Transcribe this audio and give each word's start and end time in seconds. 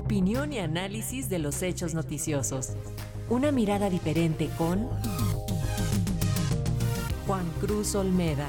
opinión 0.00 0.50
y 0.52 0.58
análisis 0.58 1.28
de 1.28 1.38
los 1.38 1.62
hechos 1.62 1.92
noticiosos. 1.92 2.70
Una 3.28 3.52
mirada 3.52 3.90
diferente 3.90 4.48
con 4.56 4.88
Juan 7.26 7.44
Cruz 7.60 7.94
Olmeda. 7.94 8.48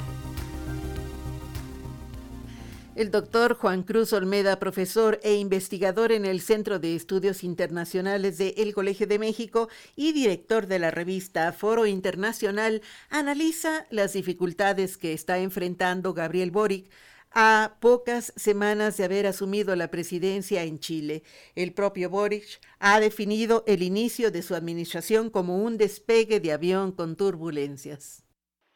El 2.96 3.12
doctor 3.12 3.56
Juan 3.56 3.84
Cruz 3.84 4.14
Olmeda, 4.14 4.60
profesor 4.60 5.20
e 5.24 5.36
investigador 5.36 6.14
en 6.14 6.26
el 6.26 6.40
Centro 6.40 6.80
de 6.80 6.96
Estudios 6.96 7.44
Internacionales 7.44 8.38
de 8.38 8.54
El 8.58 8.74
Colegio 8.74 9.08
de 9.08 9.20
México 9.20 9.68
y 9.96 10.14
director 10.14 10.68
de 10.68 10.80
la 10.80 10.90
revista 10.90 11.52
Foro 11.52 11.86
Internacional, 11.86 12.82
analiza 13.10 13.86
las 13.90 14.14
dificultades 14.14 14.98
que 14.98 15.14
está 15.14 15.40
enfrentando 15.40 16.14
Gabriel 16.14 16.52
Boric 16.52 16.90
a 17.34 17.78
pocas 17.80 18.34
semanas 18.36 18.98
de 18.98 19.06
haber 19.06 19.26
asumido 19.26 19.76
la 19.76 19.90
presidencia 19.90 20.64
en 20.64 20.80
Chile. 20.80 21.24
El 21.56 21.74
propio 21.74 22.10
Boric 22.10 22.60
ha 22.80 23.00
definido 23.00 23.64
el 23.68 23.84
inicio 23.84 24.32
de 24.32 24.42
su 24.42 24.56
administración 24.56 25.30
como 25.30 25.58
un 25.58 25.78
despegue 25.78 26.40
de 26.40 26.52
avión 26.52 26.92
con 26.92 27.16
turbulencias. 27.16 28.26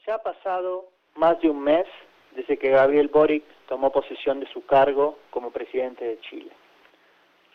Se 0.03 0.11
ha 0.11 0.19
pasado 0.19 0.91
más 1.15 1.39
de 1.41 1.49
un 1.49 1.61
mes 1.61 1.85
desde 2.35 2.57
que 2.57 2.69
Gabriel 2.69 3.09
Boric 3.09 3.43
tomó 3.67 3.91
posesión 3.91 4.39
de 4.39 4.47
su 4.51 4.65
cargo 4.65 5.17
como 5.31 5.51
presidente 5.51 6.05
de 6.05 6.19
Chile. 6.21 6.51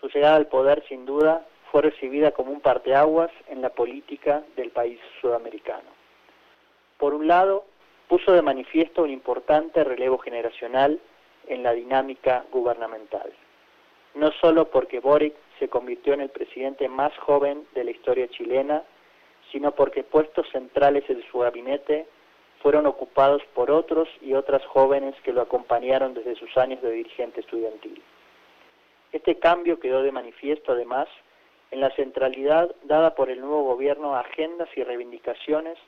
Su 0.00 0.08
llegada 0.08 0.36
al 0.36 0.46
poder, 0.46 0.82
sin 0.88 1.04
duda, 1.06 1.46
fue 1.70 1.82
recibida 1.82 2.32
como 2.32 2.52
un 2.52 2.60
parteaguas 2.60 3.30
en 3.48 3.62
la 3.62 3.70
política 3.70 4.42
del 4.56 4.70
país 4.70 4.98
sudamericano. 5.20 5.88
Por 6.98 7.14
un 7.14 7.26
lado, 7.28 7.64
puso 8.10 8.32
de 8.32 8.42
manifiesto 8.42 9.04
un 9.04 9.10
importante 9.10 9.84
relevo 9.84 10.18
generacional 10.18 10.98
en 11.46 11.62
la 11.62 11.72
dinámica 11.72 12.44
gubernamental. 12.50 13.32
No 14.16 14.32
solo 14.32 14.68
porque 14.68 14.98
Boric 14.98 15.32
se 15.60 15.68
convirtió 15.68 16.14
en 16.14 16.22
el 16.22 16.30
presidente 16.30 16.88
más 16.88 17.16
joven 17.18 17.64
de 17.72 17.84
la 17.84 17.92
historia 17.92 18.26
chilena, 18.26 18.82
sino 19.52 19.76
porque 19.76 20.02
puestos 20.02 20.48
centrales 20.50 21.08
en 21.08 21.22
su 21.30 21.38
gabinete 21.38 22.08
fueron 22.60 22.86
ocupados 22.86 23.42
por 23.54 23.70
otros 23.70 24.08
y 24.20 24.34
otras 24.34 24.66
jóvenes 24.66 25.14
que 25.22 25.32
lo 25.32 25.42
acompañaron 25.42 26.12
desde 26.12 26.34
sus 26.34 26.58
años 26.58 26.82
de 26.82 26.90
dirigente 26.90 27.42
estudiantil. 27.42 28.02
Este 29.12 29.38
cambio 29.38 29.78
quedó 29.78 30.02
de 30.02 30.10
manifiesto 30.10 30.72
además 30.72 31.06
en 31.70 31.78
la 31.78 31.90
centralidad 31.90 32.74
dada 32.82 33.14
por 33.14 33.30
el 33.30 33.38
nuevo 33.38 33.62
gobierno 33.62 34.16
a 34.16 34.20
agendas 34.20 34.68
y 34.74 34.82
reivindicaciones 34.82 35.78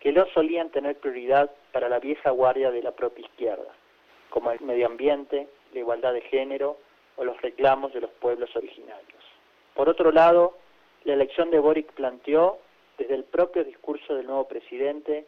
que 0.00 0.12
no 0.12 0.26
solían 0.32 0.70
tener 0.70 0.96
prioridad 0.96 1.50
para 1.72 1.88
la 1.88 1.98
vieja 1.98 2.30
guardia 2.30 2.70
de 2.70 2.82
la 2.82 2.92
propia 2.92 3.24
izquierda, 3.26 3.72
como 4.30 4.50
el 4.50 4.60
medio 4.60 4.86
ambiente, 4.86 5.48
la 5.72 5.78
igualdad 5.78 6.14
de 6.14 6.22
género 6.22 6.78
o 7.16 7.24
los 7.24 7.40
reclamos 7.42 7.92
de 7.92 8.00
los 8.00 8.10
pueblos 8.12 8.54
originarios. 8.56 9.22
Por 9.74 9.88
otro 9.88 10.10
lado, 10.10 10.56
la 11.04 11.14
elección 11.14 11.50
de 11.50 11.58
Boric 11.58 11.92
planteó, 11.92 12.58
desde 12.98 13.14
el 13.14 13.24
propio 13.24 13.64
discurso 13.64 14.14
del 14.14 14.26
nuevo 14.26 14.48
presidente, 14.48 15.26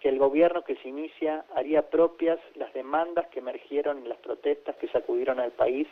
que 0.00 0.08
el 0.08 0.18
gobierno 0.18 0.62
que 0.62 0.76
se 0.76 0.88
inicia 0.88 1.44
haría 1.54 1.88
propias 1.88 2.38
las 2.54 2.72
demandas 2.72 3.26
que 3.28 3.40
emergieron 3.40 3.98
en 3.98 4.08
las 4.08 4.18
protestas 4.18 4.76
que 4.76 4.88
sacudieron 4.88 5.40
al 5.40 5.52
país 5.52 5.88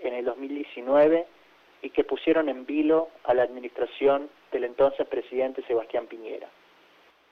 en 0.00 0.14
el 0.14 0.24
2019 0.24 1.26
y 1.82 1.90
que 1.90 2.04
pusieron 2.04 2.48
en 2.48 2.66
vilo 2.66 3.08
a 3.24 3.34
la 3.34 3.42
administración 3.42 4.28
del 4.50 4.64
entonces 4.64 5.06
presidente 5.06 5.62
Sebastián 5.66 6.06
Piñera. 6.06 6.48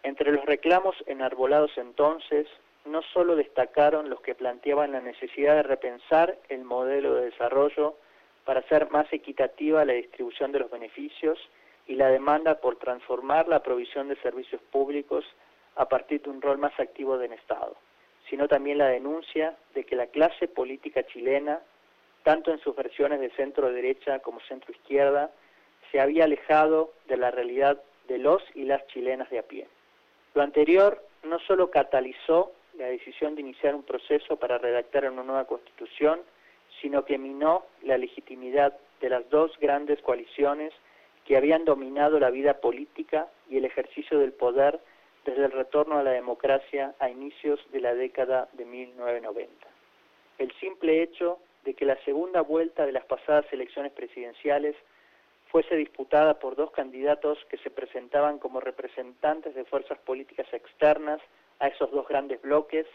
Entre 0.02 0.32
los 0.32 0.44
reclamos 0.44 0.96
enarbolados 1.06 1.70
entonces, 1.76 2.48
no 2.84 3.02
solo 3.02 3.36
destacaron 3.36 4.10
los 4.10 4.20
que 4.20 4.34
planteaban 4.34 4.92
la 4.92 5.00
necesidad 5.00 5.54
de 5.54 5.62
repensar 5.62 6.36
el 6.48 6.64
modelo 6.64 7.14
de 7.14 7.26
desarrollo 7.26 7.94
para 8.44 8.60
hacer 8.60 8.90
más 8.90 9.06
equitativa 9.12 9.84
la 9.84 9.92
distribución 9.92 10.50
de 10.50 10.58
los 10.58 10.70
beneficios 10.70 11.38
y 11.86 11.94
la 11.94 12.08
demanda 12.08 12.60
por 12.60 12.76
transformar 12.76 13.46
la 13.46 13.62
provisión 13.62 14.08
de 14.08 14.16
servicios 14.16 14.60
públicos 14.72 15.24
a 15.76 15.88
partir 15.88 16.22
de 16.22 16.30
un 16.30 16.42
rol 16.42 16.58
más 16.58 16.78
activo 16.80 17.16
del 17.18 17.32
Estado, 17.32 17.76
sino 18.28 18.48
también 18.48 18.78
la 18.78 18.88
denuncia 18.88 19.56
de 19.74 19.84
que 19.84 19.94
la 19.94 20.06
clase 20.06 20.48
política 20.48 21.06
chilena, 21.06 21.60
tanto 22.24 22.50
en 22.50 22.58
sus 22.58 22.74
versiones 22.74 23.20
de 23.20 23.30
centro 23.30 23.72
derecha 23.72 24.18
como 24.18 24.40
centro 24.40 24.72
izquierda, 24.72 25.30
se 25.90 26.00
había 26.00 26.24
alejado 26.24 26.92
de 27.06 27.16
la 27.16 27.30
realidad 27.30 27.80
de 28.08 28.18
los 28.18 28.42
y 28.54 28.64
las 28.64 28.84
chilenas 28.88 29.30
de 29.30 29.38
a 29.38 29.42
pie. 29.42 29.68
Lo 30.34 30.42
anterior 30.42 31.02
no 31.24 31.38
solo 31.40 31.70
catalizó 31.70 32.52
la 32.78 32.86
decisión 32.86 33.34
de 33.34 33.42
iniciar 33.42 33.74
un 33.74 33.82
proceso 33.82 34.36
para 34.36 34.58
redactar 34.58 35.10
una 35.10 35.22
nueva 35.22 35.44
constitución, 35.46 36.20
sino 36.80 37.04
que 37.04 37.18
minó 37.18 37.66
la 37.82 37.98
legitimidad 37.98 38.76
de 39.00 39.10
las 39.10 39.28
dos 39.30 39.52
grandes 39.60 40.00
coaliciones 40.00 40.72
que 41.26 41.36
habían 41.36 41.64
dominado 41.64 42.18
la 42.18 42.30
vida 42.30 42.60
política 42.60 43.28
y 43.48 43.58
el 43.58 43.64
ejercicio 43.64 44.18
del 44.18 44.32
poder 44.32 44.80
desde 45.24 45.44
el 45.44 45.52
retorno 45.52 45.98
a 45.98 46.02
la 46.02 46.10
democracia 46.10 46.94
a 46.98 47.08
inicios 47.08 47.60
de 47.70 47.80
la 47.80 47.94
década 47.94 48.48
de 48.54 48.64
1990. 48.64 49.68
El 50.38 50.52
simple 50.58 51.02
hecho 51.02 51.38
de 51.64 51.74
que 51.74 51.84
la 51.84 51.96
segunda 52.04 52.40
vuelta 52.40 52.86
de 52.86 52.92
las 52.92 53.04
pasadas 53.04 53.44
elecciones 53.52 53.92
presidenciales 53.92 54.74
fuese 55.52 55.76
disputada 55.76 56.38
por 56.38 56.56
dos 56.56 56.70
candidatos 56.70 57.38
que 57.50 57.58
se 57.58 57.70
presentaban 57.70 58.38
como 58.38 58.58
representantes 58.58 59.54
de 59.54 59.66
fuerzas 59.66 59.98
políticas 59.98 60.46
externas 60.50 61.20
a 61.60 61.68
esos 61.68 61.90
dos 61.90 62.08
grandes 62.08 62.40
bloques, 62.40 62.86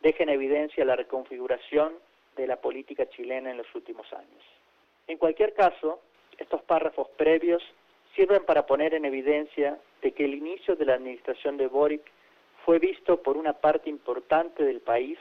deja 0.00 0.22
en 0.22 0.28
evidencia 0.28 0.84
la 0.84 0.94
reconfiguración 0.94 1.92
de 2.36 2.46
la 2.46 2.60
política 2.60 3.08
chilena 3.08 3.50
en 3.50 3.56
los 3.56 3.66
últimos 3.74 4.10
años. 4.12 4.44
En 5.08 5.18
cualquier 5.18 5.54
caso, 5.54 6.00
estos 6.38 6.62
párrafos 6.62 7.08
previos 7.16 7.62
sirven 8.14 8.44
para 8.44 8.64
poner 8.64 8.94
en 8.94 9.04
evidencia 9.04 9.76
de 10.00 10.12
que 10.12 10.24
el 10.24 10.34
inicio 10.34 10.76
de 10.76 10.84
la 10.84 10.94
administración 10.94 11.56
de 11.56 11.66
Boric 11.66 12.02
fue 12.64 12.78
visto 12.78 13.22
por 13.22 13.36
una 13.36 13.54
parte 13.54 13.90
importante 13.90 14.62
del 14.62 14.80
país 14.80 15.18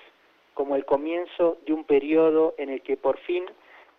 como 0.53 0.75
el 0.75 0.85
comienzo 0.85 1.57
de 1.65 1.73
un 1.73 1.85
periodo 1.85 2.53
en 2.59 2.69
el 2.69 2.83
que 2.83 2.97
por 2.97 3.17
fin 3.21 3.45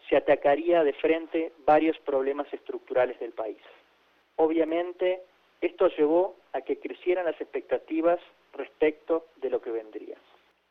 se 0.09 0.17
atacaría 0.17 0.85
de 0.85 0.93
frente 0.95 1.53
varios 1.65 1.99
problemas 2.01 2.53
estructurales 2.53 3.19
del 3.21 3.33
país. 3.33 3.59
Obviamente, 4.37 5.23
esto 5.61 5.89
llevó 5.89 6.37
a 6.53 6.61
que 6.61 6.79
crecieran 6.79 7.25
las 7.25 7.41
expectativas 7.41 8.21
respecto 8.53 9.27
de 9.37 9.51
lo 9.51 9.61
que 9.61 9.71
vendría. 9.71 10.17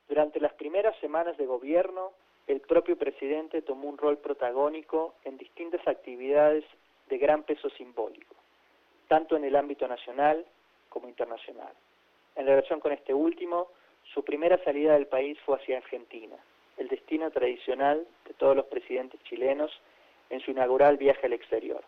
Durante 0.07 0.39
las 0.39 0.53
primeras 0.53 0.95
semanas 0.99 1.37
de 1.37 1.45
gobierno, 1.45 2.11
el 2.47 2.59
propio 2.59 2.97
presidente 2.97 3.61
tomó 3.61 3.87
un 3.87 3.97
rol 3.97 4.17
protagónico 4.17 5.15
en 5.23 5.37
distintas 5.37 5.85
actividades 5.87 6.63
de 7.09 7.17
gran 7.17 7.43
peso 7.43 7.69
simbólico, 7.71 8.35
tanto 9.07 9.35
en 9.35 9.45
el 9.45 9.55
ámbito 9.55 9.87
nacional 9.87 10.45
como 10.89 11.07
internacional. 11.07 11.73
En 12.35 12.45
relación 12.45 12.79
con 12.79 12.91
este 12.91 13.13
último, 13.13 13.69
su 14.13 14.23
primera 14.23 14.61
salida 14.63 14.93
del 14.93 15.07
país 15.07 15.37
fue 15.45 15.57
hacia 15.57 15.77
Argentina, 15.77 16.35
el 16.77 16.87
destino 16.87 17.31
tradicional 17.31 18.05
todos 18.43 18.57
los 18.57 18.65
presidentes 18.65 19.23
chilenos 19.23 19.71
en 20.29 20.41
su 20.41 20.51
inaugural 20.51 20.97
viaje 20.97 21.27
al 21.27 21.31
exterior, 21.31 21.81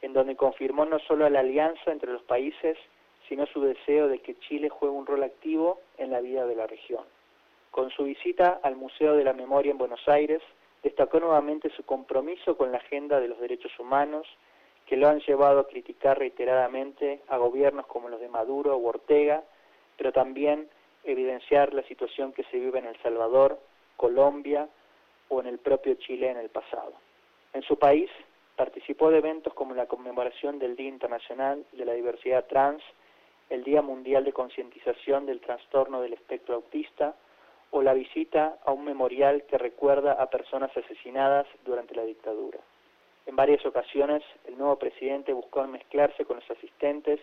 en 0.00 0.12
donde 0.12 0.36
confirmó 0.36 0.84
no 0.84 1.00
solo 1.00 1.28
la 1.28 1.40
alianza 1.40 1.90
entre 1.90 2.12
los 2.12 2.22
países, 2.22 2.78
sino 3.28 3.46
su 3.46 3.60
deseo 3.62 4.06
de 4.06 4.20
que 4.20 4.38
Chile 4.38 4.68
juegue 4.68 4.94
un 4.94 5.06
rol 5.06 5.24
activo 5.24 5.80
en 5.98 6.12
la 6.12 6.20
vida 6.20 6.46
de 6.46 6.54
la 6.54 6.68
región. 6.68 7.02
Con 7.72 7.90
su 7.90 8.04
visita 8.04 8.60
al 8.62 8.76
Museo 8.76 9.16
de 9.16 9.24
la 9.24 9.32
Memoria 9.32 9.72
en 9.72 9.78
Buenos 9.78 10.06
Aires, 10.06 10.40
destacó 10.84 11.18
nuevamente 11.18 11.68
su 11.70 11.82
compromiso 11.82 12.56
con 12.56 12.70
la 12.70 12.78
agenda 12.78 13.18
de 13.18 13.26
los 13.26 13.40
derechos 13.40 13.76
humanos, 13.80 14.28
que 14.86 14.96
lo 14.96 15.08
han 15.08 15.18
llevado 15.18 15.58
a 15.58 15.66
criticar 15.66 16.16
reiteradamente 16.16 17.22
a 17.26 17.38
gobiernos 17.38 17.88
como 17.88 18.08
los 18.08 18.20
de 18.20 18.28
Maduro 18.28 18.76
o 18.76 18.88
Ortega, 18.88 19.42
pero 19.96 20.12
también 20.12 20.68
evidenciar 21.02 21.74
la 21.74 21.82
situación 21.88 22.32
que 22.32 22.44
se 22.44 22.60
vive 22.60 22.78
en 22.78 22.86
El 22.86 23.02
Salvador, 23.02 23.58
Colombia 23.96 24.68
o 25.32 25.40
en 25.40 25.46
el 25.46 25.58
propio 25.58 25.94
Chile 25.94 26.30
en 26.30 26.36
el 26.36 26.50
pasado. 26.50 26.92
En 27.54 27.62
su 27.62 27.78
país 27.78 28.10
participó 28.54 29.10
de 29.10 29.18
eventos 29.18 29.54
como 29.54 29.74
la 29.74 29.86
conmemoración 29.86 30.58
del 30.58 30.76
Día 30.76 30.88
Internacional 30.88 31.64
de 31.72 31.86
la 31.86 31.94
Diversidad 31.94 32.44
Trans, 32.46 32.82
el 33.48 33.64
Día 33.64 33.80
Mundial 33.80 34.24
de 34.24 34.34
Concientización 34.34 35.24
del 35.24 35.40
Trastorno 35.40 36.02
del 36.02 36.12
Espectro 36.12 36.56
Autista, 36.56 37.14
o 37.70 37.80
la 37.80 37.94
visita 37.94 38.58
a 38.66 38.72
un 38.72 38.84
memorial 38.84 39.44
que 39.44 39.56
recuerda 39.56 40.12
a 40.12 40.28
personas 40.28 40.70
asesinadas 40.76 41.46
durante 41.64 41.94
la 41.94 42.04
dictadura. 42.04 42.58
En 43.24 43.34
varias 43.34 43.64
ocasiones, 43.64 44.22
el 44.44 44.58
nuevo 44.58 44.76
presidente 44.76 45.32
buscó 45.32 45.66
mezclarse 45.66 46.26
con 46.26 46.36
los 46.36 46.50
asistentes 46.50 47.18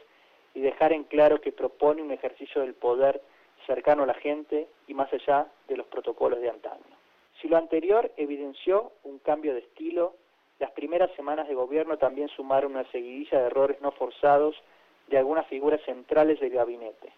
y 0.56 0.62
dejar 0.62 0.94
en 0.94 1.04
claro 1.04 1.40
que 1.40 1.52
propone 1.52 2.02
un 2.02 2.12
ejercicio 2.12 2.62
del 2.62 2.74
poder 2.74 3.22
cercano 3.68 4.02
a 4.02 4.08
la 4.08 4.16
gente 4.16 4.68
y 4.88 4.96
más 4.96 5.14
allá 5.14 5.46
de 5.68 5.78
los 5.78 5.86
protocolos 5.86 6.42
de 6.42 6.50
antaño. 6.50 6.99
Si 7.42 7.48
lo 7.48 7.58
anterior 7.58 8.12
evidenció 8.18 8.92
un 9.04 9.20
cambio 9.20 9.54
de 9.54 9.60
estilo, 9.60 10.16
las 10.60 10.72
primeras 10.72 11.10
semanas 11.16 11.48
de 11.48 11.56
gobierno 11.56 11.98
también 11.98 12.28
sumaron 12.30 12.74
una 12.74 12.90
seguidilla 12.92 13.40
de 13.40 13.46
errores 13.46 13.80
no 13.82 13.92
forzados 13.92 14.56
de 15.08 15.18
algunas 15.18 15.48
figuras 15.48 15.82
centrales 15.86 16.40
del 16.40 16.52
gabinete, 16.52 17.14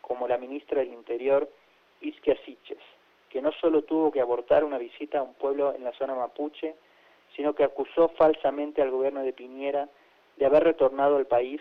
como 0.00 0.26
la 0.26 0.38
ministra 0.38 0.80
del 0.80 0.94
Interior 0.94 1.48
Isquia 2.00 2.36
Siches, 2.44 2.78
que 3.28 3.42
no 3.42 3.52
solo 3.52 3.82
tuvo 3.82 4.10
que 4.10 4.20
abortar 4.20 4.64
una 4.64 4.78
visita 4.78 5.18
a 5.18 5.22
un 5.22 5.34
pueblo 5.34 5.74
en 5.74 5.84
la 5.84 5.92
zona 5.92 6.14
mapuche, 6.14 6.74
sino 7.34 7.54
que 7.54 7.64
acusó 7.64 8.08
falsamente 8.16 8.80
al 8.80 8.90
gobierno 8.90 9.22
de 9.22 9.34
Piñera 9.34 9.88
de 10.36 10.46
haber 10.46 10.64
retornado 10.64 11.16
al 11.16 11.26
país 11.26 11.60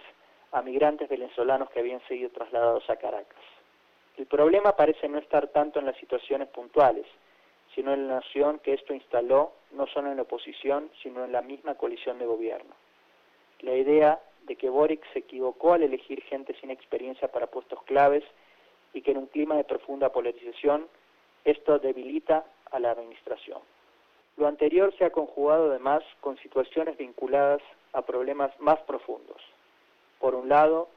a 0.53 0.61
migrantes 0.61 1.09
venezolanos 1.09 1.69
que 1.69 1.79
habían 1.79 2.01
sido 2.07 2.29
trasladados 2.29 2.89
a 2.89 2.95
Caracas. 2.95 3.43
El 4.15 4.25
problema 4.25 4.73
parece 4.73 5.09
no 5.09 5.17
estar 5.17 5.47
tanto 5.49 5.79
en 5.79 5.85
las 5.85 5.97
situaciones 5.97 6.47
puntuales, 6.47 7.05
sino 7.75 7.93
en 7.93 8.07
la 8.07 8.15
noción 8.15 8.59
que 8.59 8.73
esto 8.73 8.93
instaló 8.93 9.51
no 9.71 9.85
solo 9.87 10.09
en 10.09 10.15
la 10.15 10.23
oposición, 10.23 10.89
sino 11.03 11.25
en 11.25 11.33
la 11.33 11.41
misma 11.41 11.75
coalición 11.75 12.17
de 12.17 12.25
gobierno. 12.25 12.73
La 13.59 13.75
idea 13.75 14.19
de 14.43 14.55
que 14.55 14.69
Boric 14.69 15.03
se 15.11 15.19
equivocó 15.19 15.73
al 15.73 15.83
elegir 15.83 16.21
gente 16.23 16.55
sin 16.61 16.71
experiencia 16.71 17.27
para 17.31 17.47
puestos 17.47 17.81
claves 17.83 18.23
y 18.93 19.01
que 19.01 19.11
en 19.11 19.17
un 19.17 19.27
clima 19.27 19.55
de 19.55 19.65
profunda 19.65 20.11
polarización 20.11 20.87
esto 21.43 21.77
debilita 21.79 22.45
a 22.71 22.79
la 22.79 22.91
administración. 22.91 23.59
Lo 24.37 24.47
anterior 24.47 24.93
se 24.97 25.05
ha 25.05 25.11
conjugado 25.11 25.69
además 25.69 26.03
con 26.21 26.37
situaciones 26.37 26.97
vinculadas 26.97 27.61
a 27.93 28.01
problemas 28.01 28.51
más 28.59 28.79
profundos. 28.81 29.41
Por 30.19 30.35
un 30.35 30.49
lado, 30.49 30.89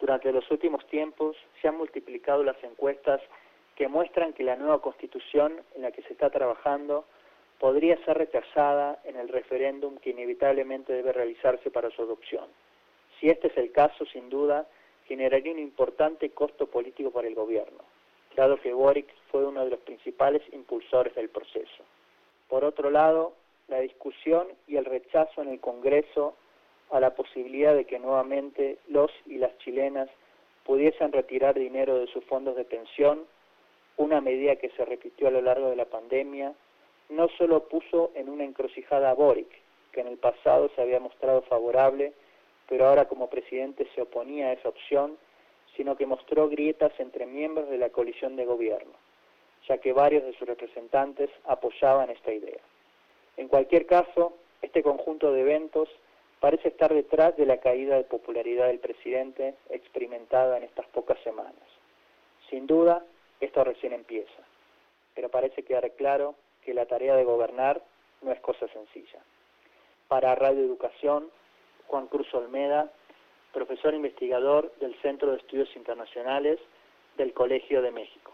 durante 0.00 0.32
los 0.32 0.50
últimos 0.50 0.86
tiempos 0.86 1.36
se 1.60 1.68
han 1.68 1.76
multiplicado 1.76 2.42
las 2.42 2.62
encuestas 2.62 3.20
que 3.76 3.88
muestran 3.88 4.32
que 4.32 4.42
la 4.42 4.56
nueva 4.56 4.80
constitución 4.80 5.60
en 5.74 5.82
la 5.82 5.92
que 5.92 6.02
se 6.02 6.12
está 6.14 6.30
trabajando 6.30 7.04
podría 7.58 7.96
ser 8.04 8.18
rechazada 8.18 9.00
en 9.04 9.16
el 9.16 9.28
referéndum 9.28 9.96
que 9.98 10.10
inevitablemente 10.10 10.92
debe 10.92 11.12
realizarse 11.12 11.70
para 11.70 11.90
su 11.90 12.02
adopción. 12.02 12.46
Si 13.20 13.28
este 13.28 13.48
es 13.48 13.56
el 13.56 13.72
caso, 13.72 14.04
sin 14.06 14.28
duda, 14.28 14.66
generaría 15.06 15.52
un 15.52 15.58
importante 15.58 16.30
costo 16.30 16.66
político 16.66 17.10
para 17.10 17.28
el 17.28 17.34
gobierno, 17.34 17.78
dado 18.34 18.60
que 18.60 18.72
Boric 18.72 19.08
fue 19.30 19.46
uno 19.46 19.64
de 19.64 19.70
los 19.70 19.80
principales 19.80 20.42
impulsores 20.52 21.14
del 21.14 21.28
proceso. 21.28 21.84
Por 22.48 22.64
otro 22.64 22.90
lado, 22.90 23.34
la 23.68 23.80
discusión 23.80 24.48
y 24.66 24.76
el 24.76 24.84
rechazo 24.84 25.42
en 25.42 25.48
el 25.48 25.60
Congreso 25.60 26.36
a 26.90 27.00
la 27.00 27.14
posibilidad 27.14 27.74
de 27.74 27.84
que 27.84 27.98
nuevamente 27.98 28.78
los 28.88 29.10
y 29.26 29.38
las 29.38 29.56
chilenas 29.58 30.08
pudiesen 30.64 31.12
retirar 31.12 31.54
dinero 31.54 31.98
de 31.98 32.06
sus 32.08 32.24
fondos 32.24 32.56
de 32.56 32.64
pensión, 32.64 33.24
una 33.96 34.20
medida 34.20 34.56
que 34.56 34.70
se 34.70 34.84
repitió 34.84 35.28
a 35.28 35.30
lo 35.30 35.40
largo 35.40 35.70
de 35.70 35.76
la 35.76 35.86
pandemia, 35.86 36.54
no 37.08 37.28
solo 37.38 37.68
puso 37.68 38.10
en 38.14 38.28
una 38.28 38.44
encrucijada 38.44 39.10
a 39.10 39.14
Boric, 39.14 39.48
que 39.92 40.00
en 40.00 40.08
el 40.08 40.18
pasado 40.18 40.70
se 40.74 40.82
había 40.82 41.00
mostrado 41.00 41.42
favorable, 41.42 42.12
pero 42.68 42.86
ahora 42.86 43.06
como 43.06 43.30
presidente 43.30 43.86
se 43.94 44.02
oponía 44.02 44.48
a 44.48 44.52
esa 44.52 44.68
opción, 44.68 45.16
sino 45.76 45.96
que 45.96 46.06
mostró 46.06 46.48
grietas 46.48 46.92
entre 46.98 47.26
miembros 47.26 47.68
de 47.68 47.78
la 47.78 47.90
coalición 47.90 48.36
de 48.36 48.44
gobierno, 48.44 48.92
ya 49.68 49.78
que 49.78 49.92
varios 49.92 50.24
de 50.24 50.32
sus 50.34 50.48
representantes 50.48 51.30
apoyaban 51.44 52.10
esta 52.10 52.32
idea. 52.32 52.60
En 53.36 53.48
cualquier 53.48 53.86
caso, 53.86 54.34
este 54.62 54.82
conjunto 54.82 55.32
de 55.32 55.42
eventos 55.42 55.88
parece 56.40 56.68
estar 56.68 56.92
detrás 56.92 57.36
de 57.36 57.46
la 57.46 57.58
caída 57.58 57.96
de 57.96 58.04
popularidad 58.04 58.66
del 58.66 58.78
presidente 58.78 59.54
experimentada 59.70 60.56
en 60.56 60.64
estas 60.64 60.86
pocas 60.88 61.18
semanas. 61.22 61.54
Sin 62.50 62.66
duda, 62.66 63.04
esto 63.40 63.64
recién 63.64 63.92
empieza, 63.92 64.42
pero 65.14 65.28
parece 65.28 65.62
quedar 65.62 65.90
claro 65.92 66.34
que 66.64 66.74
la 66.74 66.86
tarea 66.86 67.14
de 67.14 67.24
gobernar 67.24 67.82
no 68.22 68.32
es 68.32 68.40
cosa 68.40 68.66
sencilla. 68.68 69.20
Para 70.08 70.34
Radio 70.34 70.64
Educación, 70.64 71.30
Juan 71.86 72.06
Cruz 72.08 72.32
Olmeda, 72.34 72.90
profesor 73.52 73.94
investigador 73.94 74.72
del 74.80 74.94
Centro 75.00 75.30
de 75.30 75.38
Estudios 75.38 75.74
Internacionales 75.76 76.58
del 77.16 77.32
Colegio 77.32 77.82
de 77.82 77.90
México. 77.90 78.32